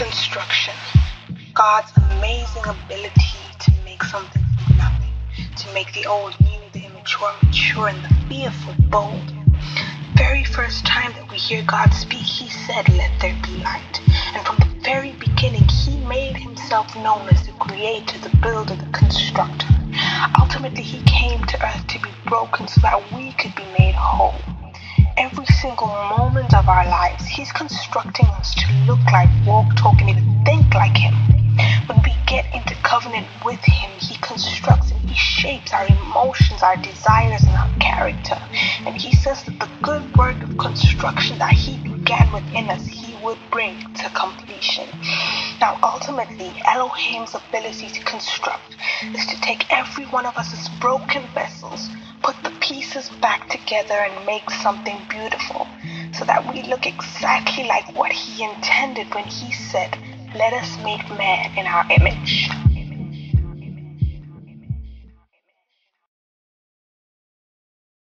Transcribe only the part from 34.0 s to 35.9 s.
He constructs and He shapes our